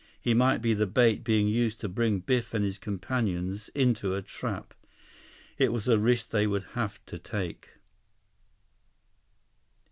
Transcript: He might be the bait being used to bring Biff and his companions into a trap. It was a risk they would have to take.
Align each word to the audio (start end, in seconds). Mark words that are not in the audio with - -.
He 0.19 0.33
might 0.33 0.63
be 0.63 0.73
the 0.73 0.87
bait 0.87 1.23
being 1.23 1.47
used 1.47 1.79
to 1.81 1.87
bring 1.87 2.21
Biff 2.21 2.55
and 2.55 2.65
his 2.65 2.79
companions 2.79 3.69
into 3.75 4.15
a 4.15 4.21
trap. 4.23 4.73
It 5.59 5.71
was 5.71 5.87
a 5.87 5.99
risk 5.99 6.31
they 6.31 6.47
would 6.47 6.63
have 6.73 6.99
to 7.05 7.19
take. 7.19 7.73